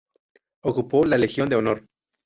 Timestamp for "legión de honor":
1.19-1.85